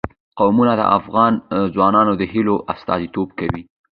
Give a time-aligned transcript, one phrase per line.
[0.39, 1.33] قومونه د افغان
[1.73, 3.61] ځوانانو د هیلو استازیتوب کوي.